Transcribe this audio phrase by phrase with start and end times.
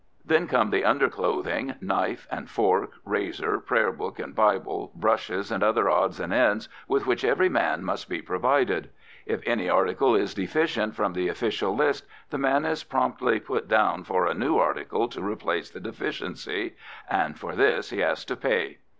[0.25, 5.91] Then come the underclothing, knife and fork, razor, Prayer Book and Bible, brushes, and other
[5.91, 8.89] odds and ends with which every man must be provided.
[9.27, 14.03] If any article is deficient from the official list, the man is promptly "put down"
[14.03, 16.75] for a new article to replace the deficiency
[17.07, 18.79] and for this he has to pay.